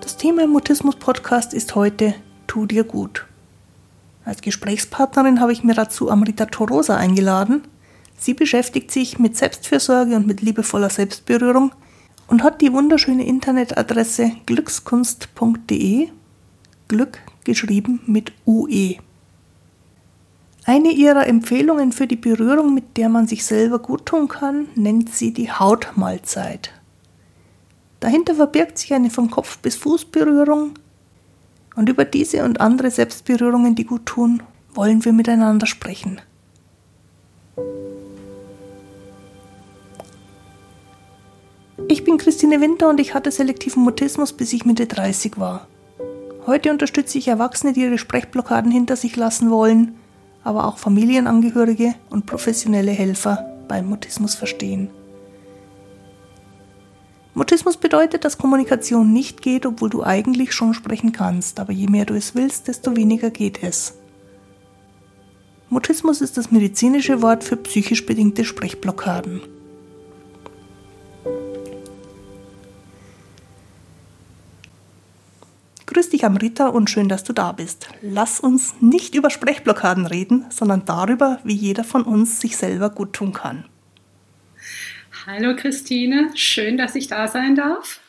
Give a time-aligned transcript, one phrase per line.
[0.00, 2.14] Das Thema im Mutismus-Podcast ist heute
[2.46, 3.24] Tu dir gut.
[4.26, 7.62] Als Gesprächspartnerin habe ich mir dazu Amrita Torosa eingeladen.
[8.18, 11.72] Sie beschäftigt sich mit Selbstfürsorge und mit liebevoller Selbstberührung
[12.26, 16.08] und hat die wunderschöne Internetadresse glückskunst.de,
[16.88, 18.96] Glück geschrieben mit UE.
[20.64, 25.12] Eine ihrer Empfehlungen für die Berührung, mit der man sich selber gut tun kann, nennt
[25.12, 26.70] sie die Hautmahlzeit.
[27.98, 30.74] Dahinter verbirgt sich eine von Kopf bis Fuß Berührung
[31.74, 34.42] und über diese und andere Selbstberührungen, die gut tun,
[34.74, 36.20] wollen wir miteinander sprechen.
[41.88, 45.66] Ich bin Christine Winter und ich hatte selektiven Mutismus, bis ich Mitte 30 war.
[46.44, 49.94] Heute unterstütze ich Erwachsene, die ihre Sprechblockaden hinter sich lassen wollen,
[50.42, 54.90] aber auch Familienangehörige und professionelle Helfer beim Mutismus verstehen.
[57.34, 62.04] Mutismus bedeutet, dass Kommunikation nicht geht, obwohl du eigentlich schon sprechen kannst, aber je mehr
[62.04, 63.94] du es willst, desto weniger geht es.
[65.70, 69.40] Mutismus ist das medizinische Wort für psychisch bedingte Sprechblockaden.
[76.24, 77.88] Amrita, und schön, dass du da bist.
[78.02, 83.12] Lass uns nicht über Sprechblockaden reden, sondern darüber, wie jeder von uns sich selber gut
[83.12, 83.64] tun kann.
[85.26, 88.00] Hallo Christine, schön, dass ich da sein darf.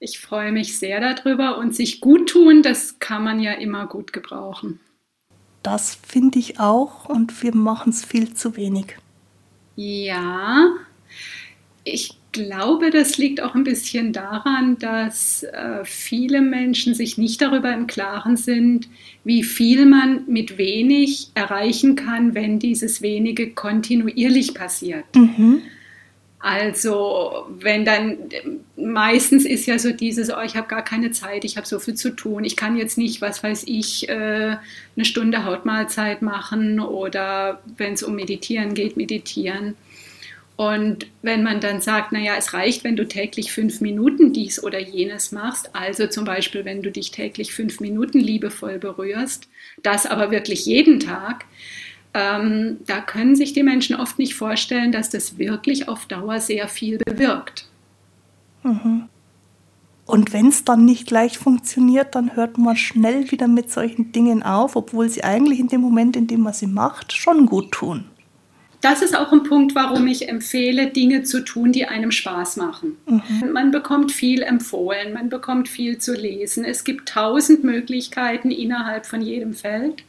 [0.00, 4.12] Ich freue mich sehr darüber und sich gut tun, das kann man ja immer gut
[4.12, 4.80] gebrauchen.
[5.62, 8.96] Das finde ich auch und wir machen es viel zu wenig.
[9.76, 10.72] Ja,
[11.84, 17.72] ich glaube, das liegt auch ein bisschen daran, dass äh, viele Menschen sich nicht darüber
[17.72, 18.88] im Klaren sind,
[19.22, 25.04] wie viel man mit wenig erreichen kann, wenn dieses wenige kontinuierlich passiert.
[25.14, 25.62] Mhm.
[26.44, 28.16] Also wenn dann,
[28.76, 31.94] meistens ist ja so dieses, oh, ich habe gar keine Zeit, ich habe so viel
[31.94, 34.56] zu tun, ich kann jetzt nicht, was weiß ich, äh,
[34.96, 39.76] eine Stunde Hautmahlzeit machen oder wenn es um Meditieren geht, meditieren.
[40.56, 44.78] Und wenn man dann sagt, naja, es reicht, wenn du täglich fünf Minuten dies oder
[44.78, 49.48] jenes machst, also zum Beispiel, wenn du dich täglich fünf Minuten liebevoll berührst,
[49.82, 51.46] das aber wirklich jeden Tag,
[52.14, 56.68] ähm, da können sich die Menschen oft nicht vorstellen, dass das wirklich auf Dauer sehr
[56.68, 57.66] viel bewirkt.
[58.62, 59.08] Mhm.
[60.04, 64.42] Und wenn es dann nicht gleich funktioniert, dann hört man schnell wieder mit solchen Dingen
[64.42, 68.04] auf, obwohl sie eigentlich in dem Moment, in dem man sie macht, schon gut tun
[68.82, 72.98] das ist auch ein Punkt, warum ich empfehle, Dinge zu tun, die einem Spaß machen.
[73.06, 73.52] Mhm.
[73.52, 76.64] Man bekommt viel empfohlen, man bekommt viel zu lesen.
[76.64, 80.02] Es gibt tausend Möglichkeiten innerhalb von jedem Feld.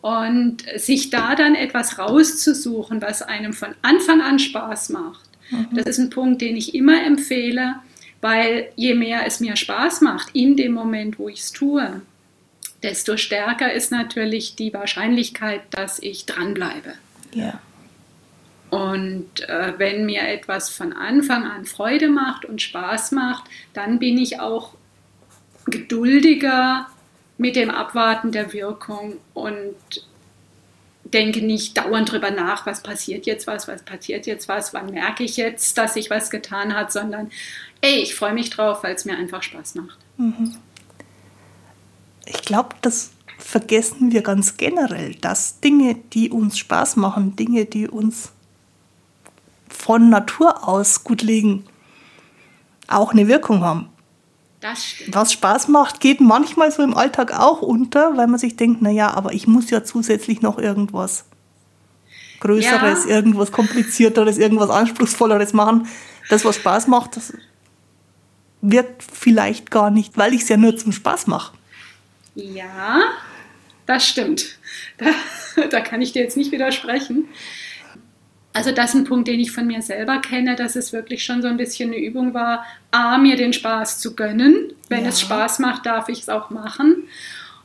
[0.00, 5.66] Und sich da dann etwas rauszusuchen, was einem von Anfang an Spaß macht, mhm.
[5.74, 7.74] das ist ein Punkt, den ich immer empfehle,
[8.20, 12.00] weil je mehr es mir Spaß macht in dem Moment, wo ich es tue,
[12.84, 16.94] desto stärker ist natürlich die Wahrscheinlichkeit, dass ich dranbleibe.
[17.32, 17.60] Ja.
[18.70, 24.18] Und äh, wenn mir etwas von Anfang an Freude macht und Spaß macht, dann bin
[24.18, 24.74] ich auch
[25.66, 26.86] geduldiger
[27.38, 29.74] mit dem Abwarten der Wirkung und
[31.04, 35.24] denke nicht dauernd drüber nach, was passiert jetzt was, was passiert jetzt was, wann merke
[35.24, 37.30] ich jetzt, dass sich was getan hat, sondern
[37.80, 39.98] ey, ich freue mich drauf, weil es mir einfach Spaß macht.
[40.16, 40.56] Mhm.
[42.26, 47.88] Ich glaube, das vergessen wir ganz generell, dass Dinge, die uns Spaß machen, Dinge, die
[47.88, 48.32] uns
[49.88, 51.64] von Natur aus gut liegen,
[52.88, 53.88] auch eine Wirkung haben.
[54.60, 55.14] Das stimmt.
[55.14, 59.14] Was Spaß macht, geht manchmal so im Alltag auch unter, weil man sich denkt, naja,
[59.14, 61.24] aber ich muss ja zusätzlich noch irgendwas
[62.40, 63.14] Größeres, ja.
[63.14, 65.88] irgendwas Komplizierteres, irgendwas Anspruchsvolleres machen.
[66.28, 67.32] Das, was Spaß macht, das
[68.60, 71.56] wirkt vielleicht gar nicht, weil ich es ja nur zum Spaß mache.
[72.34, 73.04] Ja,
[73.86, 74.58] das stimmt.
[74.98, 75.06] Da,
[75.70, 77.26] da kann ich dir jetzt nicht widersprechen.
[78.58, 81.42] Also das ist ein Punkt, den ich von mir selber kenne, dass es wirklich schon
[81.42, 84.72] so ein bisschen eine Übung war, A, mir den Spaß zu gönnen.
[84.88, 85.10] Wenn ja.
[85.10, 87.04] es Spaß macht, darf ich es auch machen.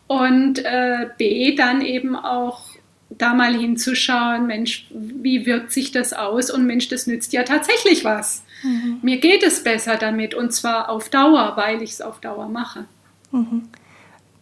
[0.06, 2.62] Und äh, B, dann eben auch
[3.10, 6.52] da mal hinzuschauen, Mensch, wie wirkt sich das aus?
[6.52, 8.44] Und Mensch, das nützt ja tatsächlich was.
[8.62, 9.00] Mhm.
[9.02, 12.86] Mir geht es besser damit und zwar auf Dauer, weil ich es auf Dauer mache.
[13.32, 13.64] Mhm.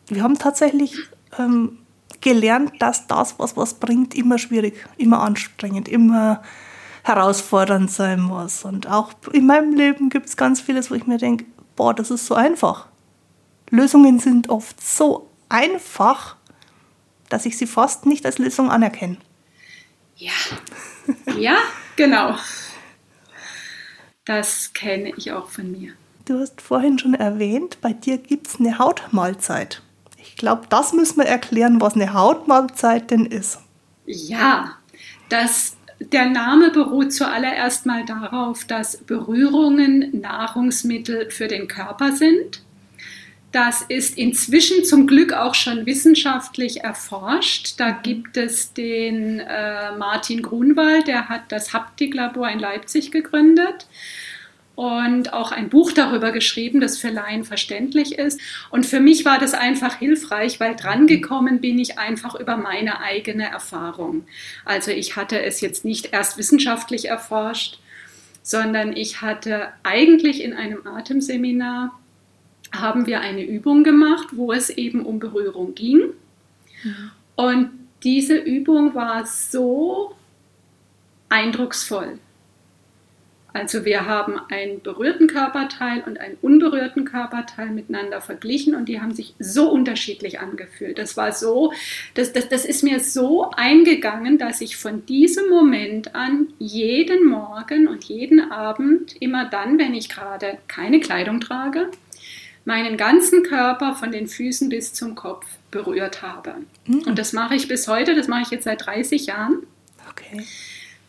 [0.09, 0.95] Wir haben tatsächlich
[1.39, 1.77] ähm,
[2.21, 6.41] gelernt, dass das, was was bringt, immer schwierig, immer anstrengend, immer
[7.03, 8.63] herausfordernd sein muss.
[8.63, 11.45] Und auch in meinem Leben gibt es ganz vieles, wo ich mir denke,
[11.75, 12.87] boah, das ist so einfach.
[13.69, 16.35] Lösungen sind oft so einfach
[17.31, 19.17] dass ich sie fast nicht als Lösung anerkenne.
[20.17, 20.31] Ja,
[21.37, 21.57] ja,
[21.95, 22.35] genau.
[24.25, 25.93] Das kenne ich auch von mir.
[26.25, 29.81] Du hast vorhin schon erwähnt, bei dir gibt es eine Hautmahlzeit.
[30.23, 33.59] Ich glaube, das müssen wir erklären, was eine Hautmahlzeit denn ist.
[34.05, 34.77] Ja,
[35.29, 42.61] das, der Name beruht zuallererst mal darauf, dass Berührungen Nahrungsmittel für den Körper sind.
[43.51, 47.73] Das ist inzwischen zum Glück auch schon wissenschaftlich erforscht.
[47.77, 53.87] Da gibt es den äh, Martin Grunwald, der hat das Haptiklabor in Leipzig gegründet
[54.75, 58.39] und auch ein Buch darüber geschrieben, das für Laien verständlich ist.
[58.69, 63.49] Und für mich war das einfach hilfreich, weil drangekommen bin ich einfach über meine eigene
[63.49, 64.25] Erfahrung.
[64.65, 67.79] Also ich hatte es jetzt nicht erst wissenschaftlich erforscht,
[68.43, 71.97] sondern ich hatte eigentlich in einem Atemseminar
[72.71, 76.13] haben wir eine Übung gemacht, wo es eben um Berührung ging.
[76.83, 77.11] Mhm.
[77.35, 77.69] Und
[78.03, 80.15] diese Übung war so
[81.29, 82.17] eindrucksvoll.
[83.53, 89.13] Also wir haben einen berührten Körperteil und einen unberührten Körperteil miteinander verglichen und die haben
[89.13, 90.97] sich so unterschiedlich angefühlt.
[90.97, 91.73] Das war so,
[92.13, 97.87] das, das, das ist mir so eingegangen, dass ich von diesem Moment an jeden Morgen
[97.87, 101.91] und jeden Abend, immer dann, wenn ich gerade keine Kleidung trage,
[102.63, 106.55] meinen ganzen Körper von den Füßen bis zum Kopf berührt habe.
[106.85, 107.03] Mhm.
[107.03, 109.63] Und das mache ich bis heute, das mache ich jetzt seit 30 Jahren.
[110.09, 110.45] Okay.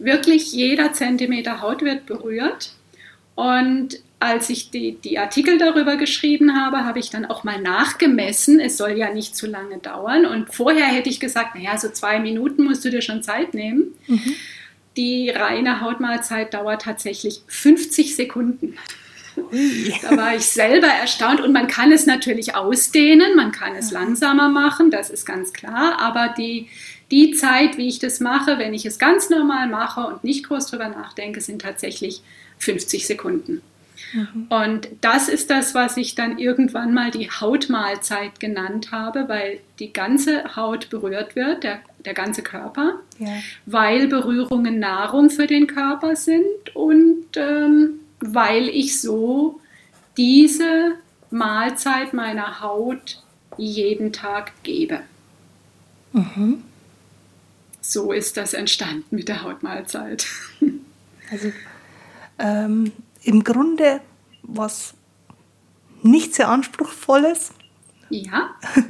[0.05, 2.73] Wirklich jeder Zentimeter Haut wird berührt.
[3.35, 8.61] Und als ich die, die Artikel darüber geschrieben habe, habe ich dann auch mal nachgemessen.
[8.61, 10.27] Es soll ja nicht zu lange dauern.
[10.27, 13.95] Und vorher hätte ich gesagt, naja, so zwei Minuten musst du dir schon Zeit nehmen.
[14.07, 14.35] Mhm.
[14.97, 18.77] Die reine Hautmahlzeit dauert tatsächlich 50 Sekunden.
[20.03, 24.51] Da war ich selber erstaunt und man kann es natürlich ausdehnen, man kann es langsamer
[24.51, 26.69] machen, das ist ganz klar, aber die,
[27.13, 30.67] die Zeit, wie ich das mache, wenn ich es ganz normal mache und nicht groß
[30.69, 32.23] drüber nachdenke, sind tatsächlich
[32.59, 33.61] 50 Sekunden.
[34.15, 34.47] Mhm.
[34.49, 39.93] Und das ist das, was ich dann irgendwann mal die Hautmahlzeit genannt habe, weil die
[39.93, 43.29] ganze Haut berührt wird, der, der ganze Körper, ja.
[43.67, 49.61] weil Berührungen Nahrung für den Körper sind und ähm, weil ich so
[50.17, 50.93] diese
[51.31, 53.23] Mahlzeit meiner Haut
[53.59, 55.01] jeden Tag gebe.
[56.13, 56.63] Mhm.
[57.93, 60.27] So ist das entstanden mit der Hautmahlzeit.
[61.31, 61.53] Also
[62.39, 62.91] ähm,
[63.23, 64.01] im Grunde
[64.43, 64.95] was
[66.03, 67.53] nicht sehr anspruchsvolles.
[68.09, 68.49] Ja.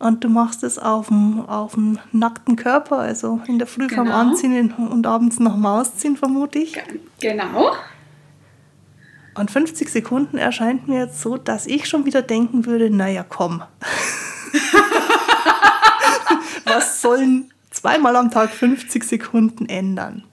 [0.00, 4.04] Und du machst es auf dem, auf dem nackten Körper, also in der Früh genau.
[4.04, 6.80] vom Anziehen und abends nach dem Ausziehen, vermute ich.
[7.18, 7.72] Genau.
[9.34, 13.64] Und 50 Sekunden erscheint mir jetzt so, dass ich schon wieder denken würde, naja, komm.
[16.64, 17.50] Was sollen
[17.80, 20.24] zweimal am Tag 50 Sekunden ändern?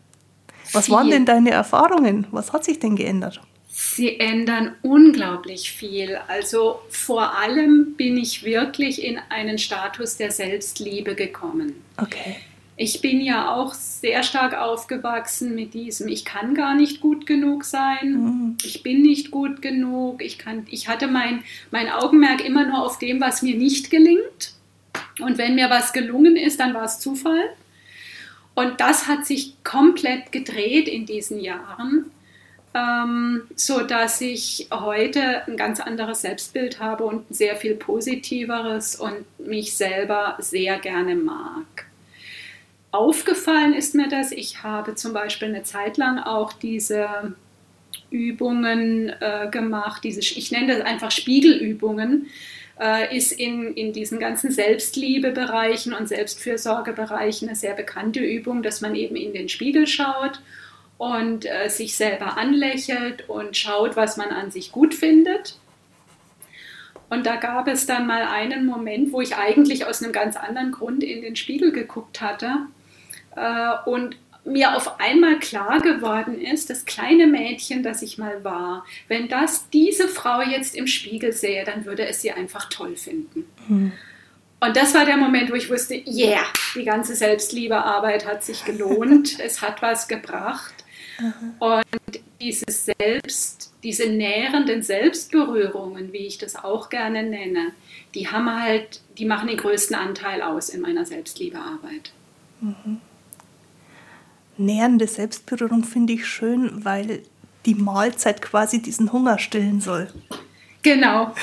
[0.74, 0.96] Was viel.
[0.96, 2.28] waren denn deine Erfahrungen?
[2.32, 3.42] Was hat sich denn geändert?
[3.68, 6.18] Sie ändern unglaublich viel.
[6.28, 11.76] Also vor allem bin ich wirklich in einen Status der Selbstliebe gekommen.
[11.98, 12.38] Okay.
[12.78, 17.64] Ich bin ja auch sehr stark aufgewachsen mit diesem, ich kann gar nicht gut genug
[17.64, 18.58] sein, mhm.
[18.66, 23.00] ich bin nicht gut genug, ich, kann, ich hatte mein, mein Augenmerk immer nur auf
[23.00, 24.55] dem, was mir nicht gelingt.
[25.20, 27.50] Und wenn mir was gelungen ist, dann war es Zufall.
[28.54, 32.12] Und das hat sich komplett gedreht in diesen Jahren,
[32.74, 39.26] ähm, so dass ich heute ein ganz anderes Selbstbild habe und sehr viel positiveres und
[39.40, 41.86] mich selber sehr gerne mag.
[42.92, 47.36] Aufgefallen ist mir das, ich habe zum Beispiel eine Zeit lang auch diese
[48.10, 52.28] Übungen äh, gemacht, diese, ich nenne das einfach Spiegelübungen,
[52.80, 58.96] äh, ist in, in diesen ganzen Selbstliebebereichen und Selbstfürsorgebereichen eine sehr bekannte Übung, dass man
[58.96, 60.42] eben in den Spiegel schaut
[60.98, 65.58] und äh, sich selber anlächelt und schaut, was man an sich gut findet.
[67.10, 70.72] Und da gab es dann mal einen Moment, wo ich eigentlich aus einem ganz anderen
[70.72, 72.50] Grund in den Spiegel geguckt hatte
[73.36, 78.86] äh, und mir auf einmal klar geworden ist, das kleine Mädchen, das ich mal war,
[79.08, 83.46] wenn das diese Frau jetzt im Spiegel sähe, dann würde es sie einfach toll finden.
[83.68, 83.92] Mhm.
[84.60, 89.40] Und das war der Moment, wo ich wusste, yeah, die ganze Selbstliebearbeit hat sich gelohnt,
[89.44, 90.74] es hat was gebracht.
[91.20, 91.56] Mhm.
[91.60, 97.72] Und diese Selbst, diese nährenden Selbstberührungen, wie ich das auch gerne nenne,
[98.14, 102.12] die haben halt, die machen den größten Anteil aus in meiner Selbstliebearbeit.
[102.62, 103.02] Mhm
[104.58, 107.24] nährende Selbstberührung finde ich schön, weil
[107.66, 110.08] die Mahlzeit quasi diesen Hunger stillen soll.
[110.84, 111.34] Genau.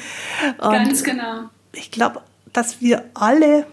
[0.58, 1.50] Ganz genau.
[1.72, 3.66] Ich glaube, dass wir alle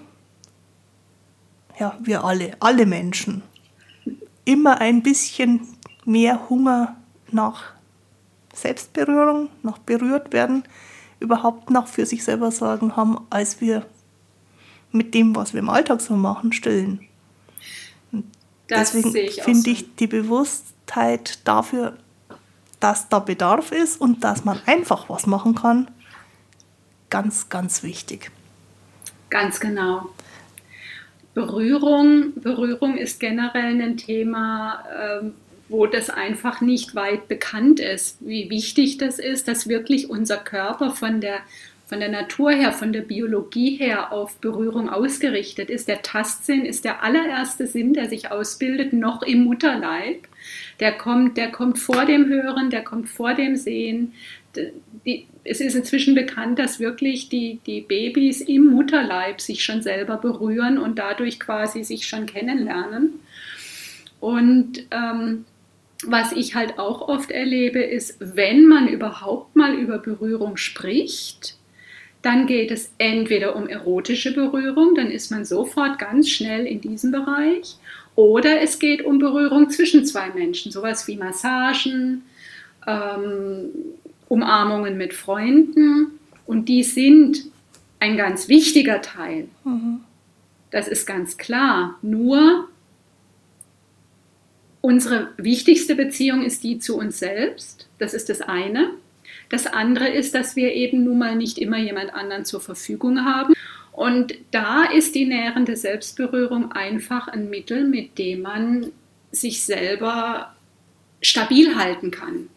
[1.81, 3.41] ja, wir alle, alle Menschen,
[4.45, 5.67] immer ein bisschen
[6.05, 6.95] mehr Hunger
[7.31, 7.73] nach
[8.53, 10.63] Selbstberührung, nach berührt werden,
[11.19, 13.83] überhaupt noch für sich selber sorgen haben, als wir
[14.91, 16.99] mit dem, was wir im Alltag so machen, stillen.
[18.79, 19.71] Deswegen finde so.
[19.71, 21.97] ich die Bewusstheit dafür,
[22.79, 25.89] dass da Bedarf ist und dass man einfach was machen kann,
[27.09, 28.31] ganz, ganz wichtig.
[29.29, 30.09] Ganz genau.
[31.33, 34.83] Berührung, Berührung ist generell ein Thema,
[35.21, 35.33] ähm,
[35.69, 40.91] wo das einfach nicht weit bekannt ist, wie wichtig das ist, dass wirklich unser Körper
[40.91, 41.39] von der,
[41.91, 45.89] von der Natur her, von der Biologie her auf Berührung ausgerichtet ist.
[45.89, 50.25] Der Tastsinn ist der allererste Sinn, der sich ausbildet, noch im Mutterleib.
[50.79, 54.13] Der kommt, der kommt vor dem Hören, der kommt vor dem Sehen.
[55.05, 60.15] Die, es ist inzwischen bekannt, dass wirklich die, die Babys im Mutterleib sich schon selber
[60.15, 63.19] berühren und dadurch quasi sich schon kennenlernen.
[64.21, 65.43] Und ähm,
[66.05, 71.57] was ich halt auch oft erlebe, ist, wenn man überhaupt mal über Berührung spricht,
[72.21, 77.11] dann geht es entweder um erotische Berührung, dann ist man sofort ganz schnell in diesem
[77.11, 77.77] Bereich,
[78.15, 82.23] oder es geht um Berührung zwischen zwei Menschen, sowas wie Massagen,
[82.85, 83.69] ähm,
[84.27, 86.19] Umarmungen mit Freunden.
[86.45, 87.45] Und die sind
[87.99, 89.47] ein ganz wichtiger Teil.
[89.63, 90.01] Mhm.
[90.71, 91.97] Das ist ganz klar.
[92.01, 92.67] Nur
[94.81, 97.87] unsere wichtigste Beziehung ist die zu uns selbst.
[97.99, 98.91] Das ist das eine.
[99.51, 103.53] Das andere ist, dass wir eben nun mal nicht immer jemand anderen zur Verfügung haben.
[103.91, 108.91] Und da ist die nährende Selbstberührung einfach ein Mittel, mit dem man
[109.31, 110.55] sich selber
[111.21, 112.47] stabil halten kann.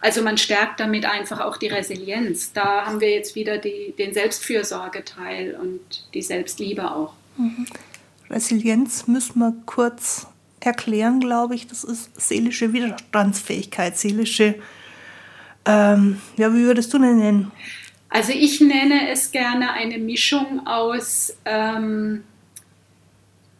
[0.00, 2.52] Also man stärkt damit einfach auch die Resilienz.
[2.52, 5.80] Da haben wir jetzt wieder die, den Selbstfürsorgeteil und
[6.14, 7.14] die Selbstliebe auch.
[7.36, 7.66] Mhm.
[8.30, 10.28] Resilienz müssen wir kurz
[10.60, 11.66] erklären, glaube ich.
[11.66, 14.54] Das ist seelische Widerstandsfähigkeit, seelische,
[15.68, 17.52] ähm, ja, wie würdest du denn nennen?
[18.08, 22.24] Also ich nenne es gerne eine Mischung aus ähm,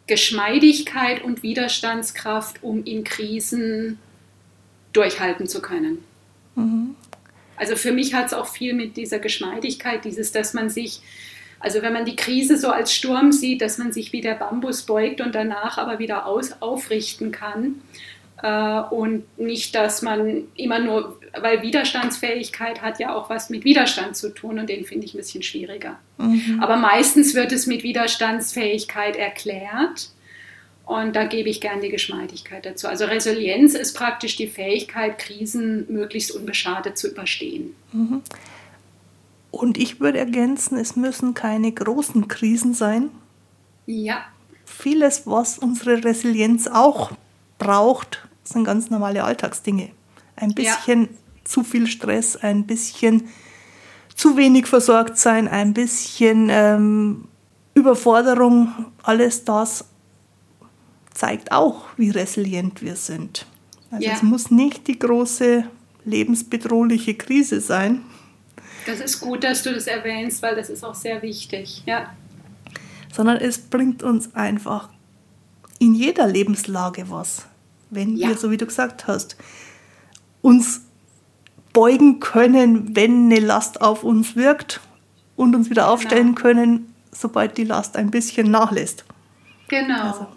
[0.07, 3.99] Geschmeidigkeit und Widerstandskraft, um in Krisen
[4.91, 5.99] durchhalten zu können.
[6.55, 6.95] Mhm.
[7.55, 11.01] Also für mich hat es auch viel mit dieser Geschmeidigkeit, dieses, dass man sich,
[11.59, 14.81] also wenn man die Krise so als Sturm sieht, dass man sich wie der Bambus
[14.83, 17.75] beugt und danach aber wieder aus, aufrichten kann.
[18.41, 24.15] Äh, und nicht, dass man immer nur, weil Widerstandsfähigkeit hat ja auch was mit Widerstand
[24.15, 25.99] zu tun und den finde ich ein bisschen schwieriger.
[26.17, 26.59] Mhm.
[26.61, 30.09] Aber meistens wird es mit Widerstandsfähigkeit erklärt.
[30.85, 32.87] Und da gebe ich gern die Geschmeidigkeit dazu.
[32.87, 37.75] Also Resilienz ist praktisch die Fähigkeit, Krisen möglichst unbeschadet zu überstehen.
[37.91, 38.23] Mhm.
[39.51, 43.11] Und ich würde ergänzen, es müssen keine großen Krisen sein.
[43.85, 44.25] Ja.
[44.65, 47.11] Vieles, was unsere Resilienz auch
[47.59, 49.89] braucht, sind ganz normale Alltagsdinge.
[50.35, 51.09] Ein bisschen ja.
[51.43, 53.29] zu viel Stress, ein bisschen
[54.15, 57.27] zu wenig versorgt sein, ein bisschen ähm,
[57.73, 59.85] Überforderung, alles das
[61.13, 63.45] zeigt auch, wie resilient wir sind.
[63.91, 64.13] Also ja.
[64.13, 65.65] es muss nicht die große
[66.05, 68.03] lebensbedrohliche Krise sein.
[68.85, 71.83] Das ist gut, dass du das erwähnst, weil das ist auch sehr wichtig.
[71.85, 72.13] Ja.
[73.13, 74.89] Sondern es bringt uns einfach
[75.79, 77.45] in jeder Lebenslage was.
[77.89, 78.29] Wenn ja.
[78.29, 79.35] wir, so wie du gesagt hast,
[80.41, 80.81] uns
[81.73, 84.79] beugen können, wenn eine Last auf uns wirkt
[85.35, 85.93] und uns wieder genau.
[85.93, 89.05] aufstellen können, sobald die Last ein bisschen nachlässt.
[89.67, 90.01] Genau.
[90.01, 90.27] Also,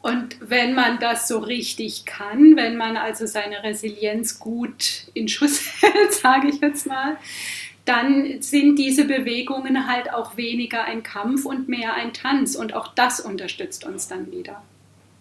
[0.00, 5.60] und wenn man das so richtig kann, wenn man also seine Resilienz gut in Schuss
[5.80, 7.16] hält, sage ich jetzt mal,
[7.84, 12.54] dann sind diese Bewegungen halt auch weniger ein Kampf und mehr ein Tanz.
[12.54, 14.62] Und auch das unterstützt uns dann wieder.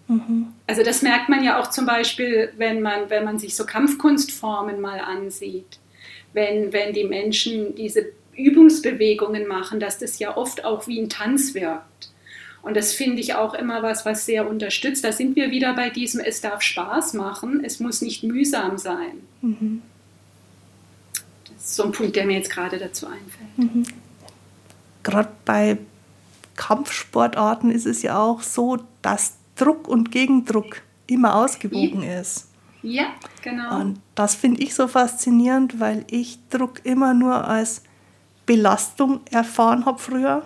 [0.08, 0.48] Mhm.
[0.66, 4.80] Also das merkt man ja auch zum Beispiel, wenn man, wenn man sich so Kampfkunstformen
[4.80, 5.80] mal ansieht.
[6.34, 11.54] Wenn, wenn die Menschen diese Übungsbewegungen machen, dass das ja oft auch wie ein Tanz
[11.54, 12.12] wirkt.
[12.62, 15.04] Und das finde ich auch immer was, was sehr unterstützt.
[15.04, 19.22] Da sind wir wieder bei diesem, es darf Spaß machen, es muss nicht mühsam sein.
[19.42, 19.82] Mhm.
[21.46, 23.58] Das ist so ein Punkt, der mir jetzt gerade dazu einfällt.
[23.58, 23.86] Mhm.
[25.04, 25.78] Gerade bei
[26.58, 32.20] Kampfsportarten ist es ja auch so, dass Druck und Gegendruck immer ausgewogen ja.
[32.22, 32.50] ist.
[32.84, 33.80] Ja, genau.
[33.80, 37.84] Und das finde ich so faszinierend, weil ich Druck immer nur als
[38.46, 40.44] Belastung erfahren habe früher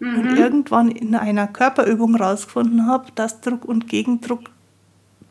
[0.00, 0.18] mhm.
[0.18, 4.50] und irgendwann in einer Körperübung herausgefunden habe, dass Druck und Gegendruck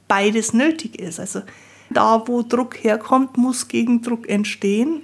[0.07, 1.19] beides nötig ist.
[1.19, 1.41] Also
[1.89, 5.01] da, wo Druck herkommt, muss Gegendruck entstehen.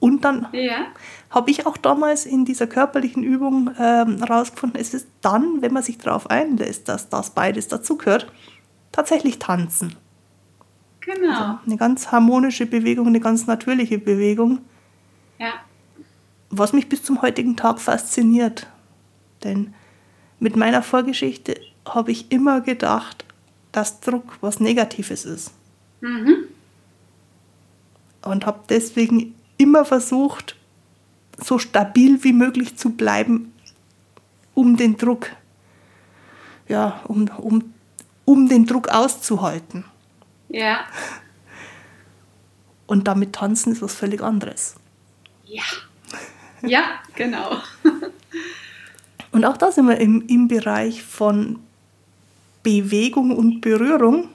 [0.00, 0.86] Und dann Ja.
[1.28, 5.82] habe ich auch damals in dieser körperlichen Übung ähm, herausgefunden, es ist dann, wenn man
[5.82, 8.32] sich darauf einlässt, dass das beides dazugehört,
[8.92, 9.94] tatsächlich tanzen.
[11.00, 11.58] Genau.
[11.66, 14.60] Eine ganz harmonische Bewegung, eine ganz natürliche Bewegung,
[15.38, 15.52] Ja.
[16.50, 18.66] was mich bis zum heutigen Tag fasziniert.
[19.44, 19.74] Denn
[20.38, 23.24] mit meiner Vorgeschichte habe ich immer gedacht,
[23.72, 25.52] dass Druck was Negatives ist.
[26.00, 26.44] Mhm.
[28.22, 30.56] Und habe deswegen immer versucht,
[31.36, 33.52] so stabil wie möglich zu bleiben,
[34.54, 35.30] um den Druck,
[36.68, 37.74] ja, um, um,
[38.24, 39.84] um den Druck auszuhalten.
[40.48, 40.80] Ja.
[42.86, 44.76] Und damit tanzen ist was völlig anderes.
[45.44, 45.62] Ja.
[46.62, 46.82] Ja,
[47.14, 47.58] genau.
[49.32, 51.60] Und auch da sind wir im, im Bereich von
[52.62, 54.28] Bewegung und Berührung.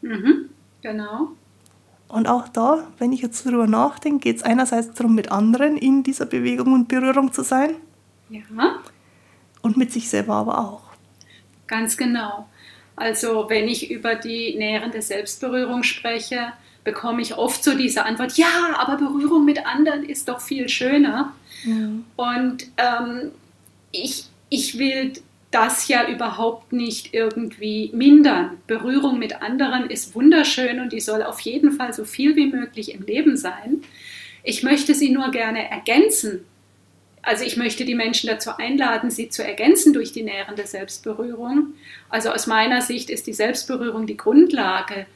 [0.00, 0.48] Mhm.
[0.80, 1.32] Genau.
[2.12, 6.02] Und auch da, wenn ich jetzt darüber nachdenke, geht es einerseits darum, mit anderen in
[6.02, 7.76] dieser Bewegung und Berührung zu sein
[8.28, 8.40] Ja.
[9.62, 10.82] und mit sich selber aber auch.
[11.68, 12.48] Ganz genau.
[12.96, 16.52] Also wenn ich über die nährende Selbstberührung spreche,
[16.82, 21.32] bekomme ich oft so diese Antwort, ja, aber Berührung mit anderen ist doch viel schöner.
[22.16, 23.30] Und ähm,
[23.92, 25.12] ich, ich will
[25.50, 28.58] das ja überhaupt nicht irgendwie mindern.
[28.66, 32.94] Berührung mit anderen ist wunderschön und die soll auf jeden Fall so viel wie möglich
[32.94, 33.82] im Leben sein.
[34.44, 36.44] Ich möchte sie nur gerne ergänzen.
[37.22, 41.74] Also ich möchte die Menschen dazu einladen, sie zu ergänzen durch die nährende Selbstberührung.
[42.08, 45.06] Also aus meiner Sicht ist die Selbstberührung die Grundlage,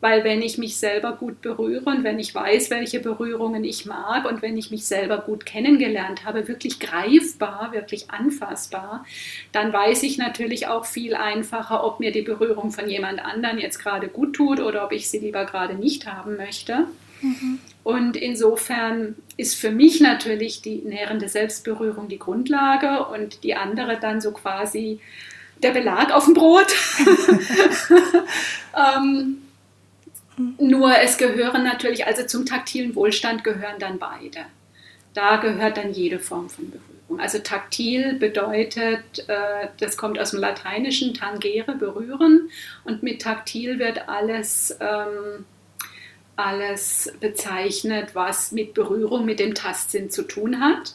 [0.00, 4.24] weil wenn ich mich selber gut berühre und wenn ich weiß, welche Berührungen ich mag
[4.24, 9.04] und wenn ich mich selber gut kennengelernt habe, wirklich greifbar, wirklich anfassbar,
[9.52, 13.78] dann weiß ich natürlich auch viel einfacher, ob mir die Berührung von jemand anderen jetzt
[13.78, 16.86] gerade gut tut oder ob ich sie lieber gerade nicht haben möchte.
[17.82, 24.22] Und insofern ist für mich natürlich die nährende Selbstberührung die Grundlage und die andere dann
[24.22, 25.00] so quasi
[25.62, 26.68] der Belag auf dem Brot.
[28.96, 29.38] ähm,
[30.58, 34.46] nur es gehören natürlich, also zum taktilen Wohlstand gehören dann beide.
[35.14, 37.20] Da gehört dann jede Form von Berührung.
[37.20, 42.50] Also taktil bedeutet, äh, das kommt aus dem Lateinischen tangere, berühren.
[42.84, 45.44] Und mit taktil wird alles, ähm,
[46.36, 50.94] alles bezeichnet, was mit Berührung, mit dem Tastsinn zu tun hat.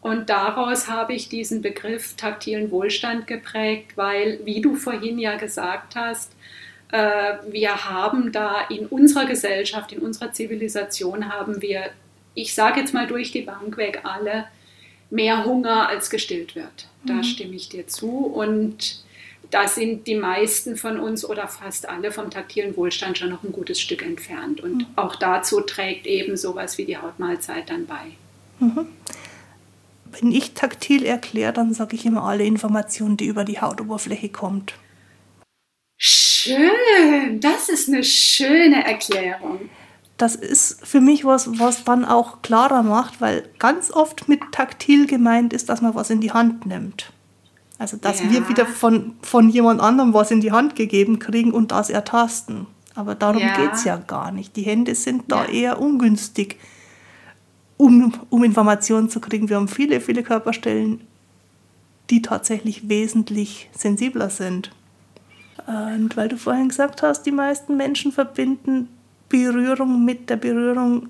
[0.00, 5.96] Und daraus habe ich diesen Begriff taktilen Wohlstand geprägt, weil, wie du vorhin ja gesagt
[5.96, 6.32] hast,
[6.90, 11.90] wir haben da in unserer Gesellschaft, in unserer Zivilisation haben wir,
[12.34, 14.46] ich sage jetzt mal durch die Bank weg, alle
[15.10, 16.88] mehr Hunger als gestillt wird.
[17.04, 18.08] Da stimme ich dir zu.
[18.08, 19.04] Und
[19.50, 23.52] da sind die meisten von uns oder fast alle vom taktilen Wohlstand schon noch ein
[23.52, 24.60] gutes Stück entfernt.
[24.60, 28.16] Und auch dazu trägt eben sowas wie die Hautmahlzeit dann bei.
[28.58, 34.74] Wenn ich taktil erkläre, dann sage ich immer alle Informationen, die über die Hautoberfläche kommt.
[36.46, 39.60] Schön, das ist eine schöne Erklärung.
[40.16, 45.06] Das ist für mich was, was dann auch klarer macht, weil ganz oft mit taktil
[45.06, 47.12] gemeint ist, dass man was in die Hand nimmt.
[47.78, 48.30] Also, dass Ja.
[48.30, 52.66] wir wieder von, von jemand anderem was in die Hand gegeben kriegen und das ertasten.
[52.94, 53.52] Aber darum Ja.
[53.52, 54.56] geht es ja gar nicht.
[54.56, 55.50] Die Hände sind da Ja.
[55.50, 56.56] eher ungünstig,
[57.76, 59.50] um, um Informationen zu kriegen.
[59.50, 61.02] Wir haben viele, viele Körperstellen,
[62.08, 64.70] die tatsächlich wesentlich sensibler sind.
[65.66, 68.88] Und weil du vorhin gesagt hast, die meisten Menschen verbinden
[69.28, 71.08] Berührung mit der Berührung,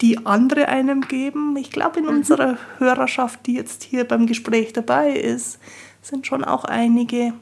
[0.00, 1.56] die andere einem geben.
[1.56, 5.58] Ich glaube, in unserer Hörerschaft, die jetzt hier beim Gespräch dabei ist,
[6.02, 7.32] sind schon auch einige,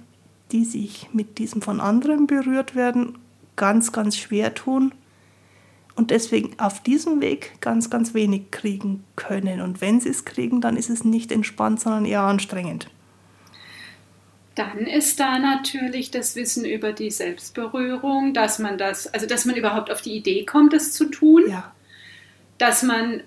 [0.52, 3.18] die sich mit diesem von anderen berührt werden,
[3.56, 4.92] ganz, ganz schwer tun
[5.96, 9.60] und deswegen auf diesem Weg ganz, ganz wenig kriegen können.
[9.60, 12.88] Und wenn sie es kriegen, dann ist es nicht entspannt, sondern eher anstrengend.
[14.56, 19.54] Dann ist da natürlich das Wissen über die Selbstberührung, dass man das, also dass man
[19.54, 21.72] überhaupt auf die Idee kommt, das zu tun, Ja,
[22.56, 23.22] dass man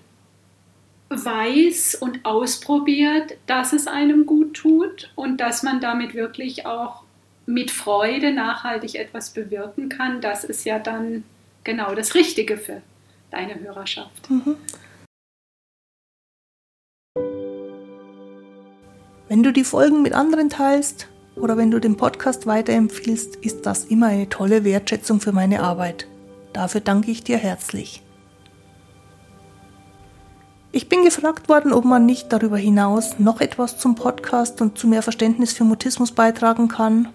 [1.08, 7.04] weiß und ausprobiert, dass es einem gut tut und dass man damit wirklich auch
[7.46, 10.20] mit Freude nachhaltig etwas bewirken kann.
[10.20, 11.22] Das ist ja dann
[11.62, 12.82] genau das Richtige für
[13.30, 14.28] deine Hörerschaft.
[19.28, 23.84] Wenn du die Folgen mit anderen teilst oder wenn du den Podcast weiterempfiehlst, ist das
[23.84, 26.06] immer eine tolle Wertschätzung für meine Arbeit.
[26.52, 28.02] Dafür danke ich dir herzlich.
[30.72, 34.86] Ich bin gefragt worden, ob man nicht darüber hinaus noch etwas zum Podcast und zu
[34.86, 37.08] mehr Verständnis für Mutismus beitragen kann.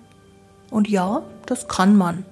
[0.71, 2.25] Und ja, das kann man.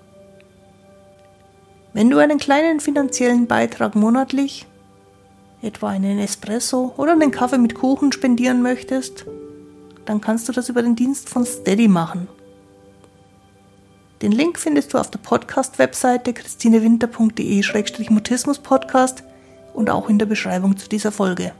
[1.93, 4.65] Wenn du einen kleinen finanziellen Beitrag monatlich
[5.61, 9.25] etwa einen Espresso oder einen Kaffee mit Kuchen spendieren möchtest,
[10.05, 12.27] dann kannst du das über den Dienst von Steady machen.
[14.21, 19.23] Den Link findest du auf der Podcast-Webseite christinewinter.de-mutismus-podcast
[19.73, 21.51] und auch in der Beschreibung zu dieser Folge.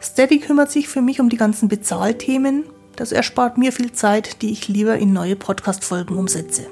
[0.00, 2.64] Steady kümmert sich für mich um die ganzen Bezahlthemen.
[2.96, 6.66] Das erspart mir viel Zeit, die ich lieber in neue Podcast-Folgen umsetze.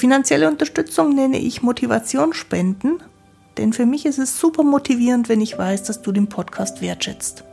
[0.00, 3.02] Finanzielle Unterstützung nenne ich Motivationsspenden,
[3.58, 7.44] denn für mich ist es super motivierend, wenn ich weiß, dass du den Podcast wertschätzt.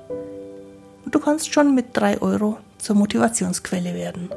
[1.03, 4.29] Und du kannst schon mit 3 Euro zur Motivationsquelle werden.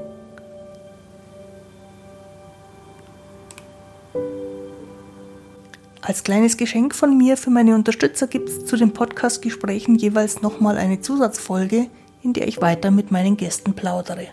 [6.03, 10.79] Als kleines Geschenk von mir für meine Unterstützer gibt es zu den Podcast-Gesprächen jeweils nochmal
[10.79, 11.87] eine Zusatzfolge,
[12.23, 14.29] in der ich weiter mit meinen Gästen plaudere.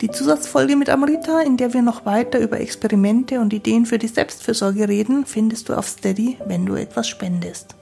[0.00, 4.08] Die Zusatzfolge mit Amrita, in der wir noch weiter über Experimente und Ideen für die
[4.08, 7.74] Selbstfürsorge reden, findest du auf Steady, wenn du etwas spendest.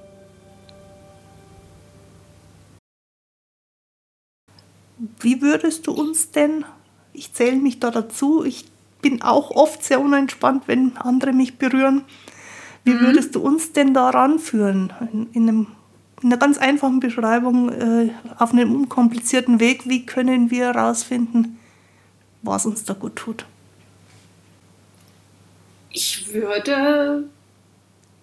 [5.21, 6.65] Wie würdest du uns denn,
[7.13, 8.65] ich zähle mich da dazu, ich
[9.01, 12.03] bin auch oft sehr unentspannt, wenn andere mich berühren,
[12.83, 13.01] wie mhm.
[13.01, 14.93] würdest du uns denn da ranführen?
[15.13, 15.67] In, in, einem,
[16.21, 21.58] in einer ganz einfachen Beschreibung, äh, auf einem unkomplizierten Weg, wie können wir herausfinden,
[22.49, 23.45] was uns da gut tut?
[25.91, 27.25] Ich würde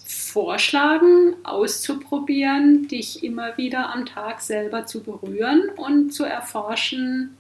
[0.06, 7.38] vorschlagen, auszuprobieren, dich immer wieder am Tag selber zu berühren und zu erforschen,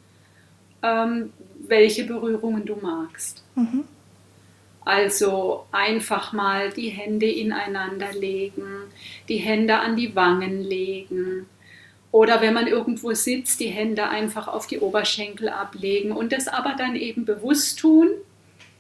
[0.81, 1.31] ähm,
[1.67, 3.43] welche Berührungen du magst.
[3.55, 3.83] Mhm.
[4.85, 8.67] Also einfach mal die Hände ineinander legen,
[9.27, 11.47] die Hände an die Wangen legen,
[12.15, 16.73] oder wenn man irgendwo sitzt, die Hände einfach auf die Oberschenkel ablegen und das aber
[16.77, 18.07] dann eben bewusst tun.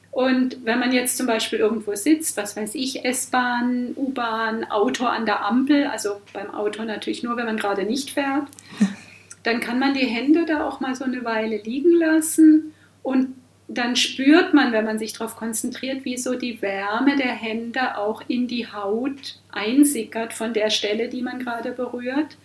[0.09, 5.25] Und wenn man jetzt zum Beispiel irgendwo sitzt, was weiß ich, S-Bahn, U-Bahn, Auto an
[5.25, 8.47] der Ampel, also beim Auto natürlich nur, wenn man gerade nicht fährt,
[9.43, 12.71] dann kann man die Hände da auch mal so eine Weile liegen lassen
[13.03, 13.35] und
[13.67, 18.21] dann spürt man, wenn man sich darauf konzentriert, wie so die Wärme der Hände auch
[18.29, 22.37] in die Haut einsickert von der Stelle, die man gerade berührt.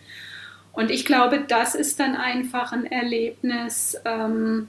[0.73, 4.69] Und ich glaube, das ist dann einfach ein Erlebnis, ähm,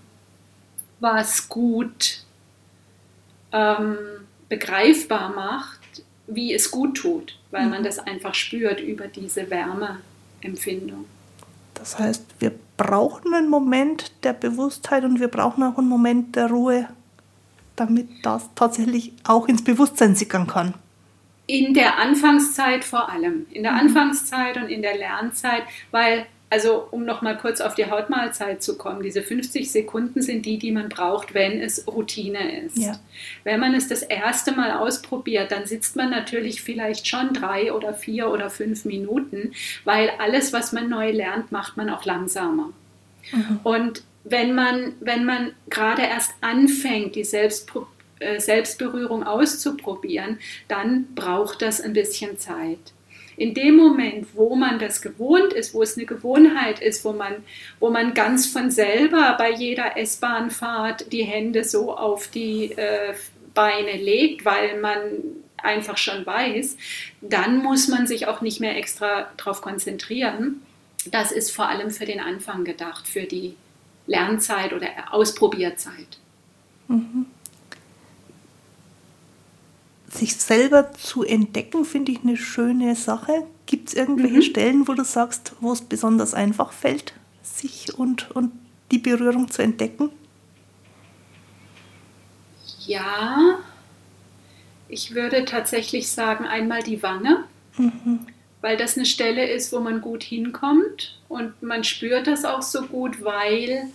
[0.99, 2.23] was gut
[3.51, 3.97] ähm,
[4.49, 7.69] begreifbar macht, wie es gut tut, weil mhm.
[7.71, 11.05] man das einfach spürt über diese Wärmeempfindung.
[11.73, 16.47] Das heißt, wir brauchen einen Moment der Bewusstheit und wir brauchen auch einen Moment der
[16.47, 16.87] Ruhe,
[17.75, 20.73] damit das tatsächlich auch ins Bewusstsein sickern kann.
[21.51, 23.79] In der Anfangszeit vor allem, in der mhm.
[23.79, 29.03] Anfangszeit und in der Lernzeit, weil, also um nochmal kurz auf die Hautmahlzeit zu kommen,
[29.03, 32.77] diese 50 Sekunden sind die, die man braucht, wenn es Routine ist.
[32.77, 32.97] Ja.
[33.43, 37.93] Wenn man es das erste Mal ausprobiert, dann sitzt man natürlich vielleicht schon drei oder
[37.93, 39.51] vier oder fünf Minuten,
[39.83, 42.71] weil alles, was man neu lernt, macht man auch langsamer.
[43.33, 43.59] Mhm.
[43.63, 47.87] Und wenn man, wenn man gerade erst anfängt, die Selbstprobe
[48.39, 52.93] Selbstberührung auszuprobieren, dann braucht das ein bisschen Zeit.
[53.37, 57.43] In dem Moment, wo man das gewohnt ist, wo es eine Gewohnheit ist, wo man,
[57.79, 63.15] wo man ganz von selber bei jeder S-Bahnfahrt die Hände so auf die äh,
[63.53, 64.99] Beine legt, weil man
[65.57, 66.77] einfach schon weiß,
[67.21, 70.61] dann muss man sich auch nicht mehr extra darauf konzentrieren.
[71.09, 73.55] Das ist vor allem für den Anfang gedacht, für die
[74.07, 76.19] Lernzeit oder Ausprobierzeit.
[76.87, 77.25] Mhm
[80.11, 83.45] sich selber zu entdecken, finde ich eine schöne Sache.
[83.65, 84.41] Gibt es irgendwelche mhm.
[84.41, 88.51] Stellen, wo du sagst, wo es besonders einfach fällt, sich und, und
[88.91, 90.09] die Berührung zu entdecken?
[92.85, 93.59] Ja,
[94.89, 97.45] ich würde tatsächlich sagen, einmal die Wange,
[97.77, 98.27] mhm.
[98.59, 102.83] weil das eine Stelle ist, wo man gut hinkommt und man spürt das auch so
[102.83, 103.87] gut, weil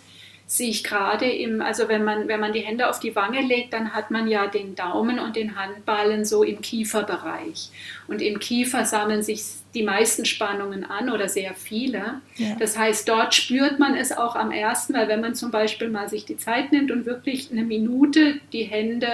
[0.48, 3.92] sich gerade im, also wenn man, wenn man die Hände auf die Wange legt, dann
[3.92, 7.70] hat man ja den Daumen und den Handballen so im Kieferbereich.
[8.06, 9.42] Und im Kiefer sammeln sich
[9.74, 12.20] die meisten Spannungen an oder sehr viele.
[12.36, 12.54] Ja.
[12.60, 16.08] Das heißt, dort spürt man es auch am ersten, weil wenn man zum Beispiel mal
[16.08, 19.10] sich die Zeit nimmt und wirklich eine Minute die Hände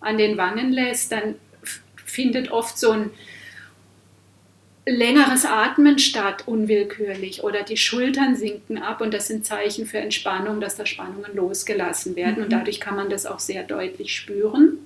[0.00, 1.36] an den Wangen lässt, dann
[2.04, 3.10] findet oft so ein
[4.90, 10.60] längeres Atmen statt, unwillkürlich, oder die Schultern sinken ab und das sind Zeichen für Entspannung,
[10.60, 12.42] dass da Spannungen losgelassen werden mhm.
[12.44, 14.78] und dadurch kann man das auch sehr deutlich spüren.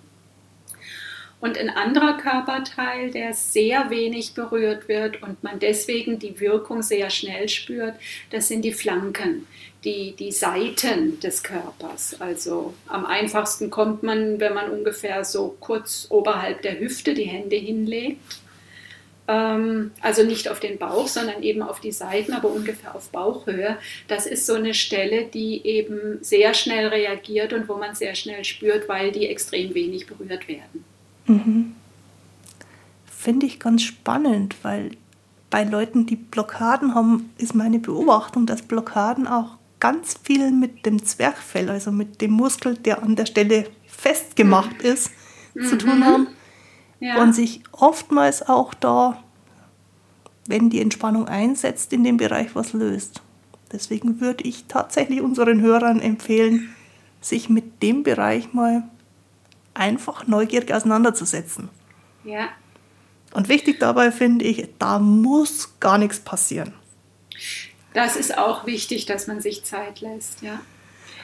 [1.40, 7.10] und ein anderer Körperteil, der sehr wenig berührt wird und man deswegen die Wirkung sehr
[7.10, 7.94] schnell spürt,
[8.30, 9.46] das sind die Flanken,
[9.84, 12.18] die, die Seiten des Körpers.
[12.18, 17.56] Also am einfachsten kommt man, wenn man ungefähr so kurz oberhalb der Hüfte die Hände
[17.56, 18.38] hinlegt.
[19.26, 23.78] Ähm, also nicht auf den Bauch, sondern eben auf die Seiten, aber ungefähr auf Bauchhöhe.
[24.06, 28.44] Das ist so eine Stelle, die eben sehr schnell reagiert und wo man sehr schnell
[28.44, 30.84] spürt, weil die extrem wenig berührt werden.
[31.26, 31.74] Mhm.
[33.06, 34.90] Finde ich ganz spannend, weil
[35.48, 41.02] bei Leuten, die Blockaden haben, ist meine Beobachtung, dass Blockaden auch ganz viel mit dem
[41.02, 44.90] Zwerchfell, also mit dem Muskel, der an der Stelle festgemacht mhm.
[44.90, 45.10] ist,
[45.54, 45.64] mhm.
[45.64, 46.26] zu tun haben.
[47.04, 47.20] Ja.
[47.22, 49.22] Und sich oftmals auch da,
[50.46, 53.20] wenn die Entspannung einsetzt, in dem Bereich was löst.
[53.70, 56.74] Deswegen würde ich tatsächlich unseren Hörern empfehlen,
[57.20, 58.84] sich mit dem Bereich mal
[59.74, 61.68] einfach neugierig auseinanderzusetzen.
[62.24, 62.48] Ja.
[63.34, 66.72] Und wichtig dabei finde ich, da muss gar nichts passieren.
[67.92, 70.58] Das ist auch wichtig, dass man sich Zeit lässt, ja.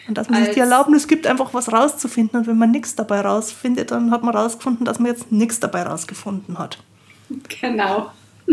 [0.09, 2.41] Und dass man sich die Erlaubnis gibt, einfach was rauszufinden.
[2.41, 5.83] Und wenn man nichts dabei rausfindet, dann hat man rausgefunden, dass man jetzt nichts dabei
[5.83, 6.79] rausgefunden hat.
[7.61, 8.11] Genau.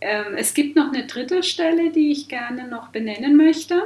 [0.00, 3.82] ähm, es gibt noch eine dritte Stelle, die ich gerne noch benennen möchte.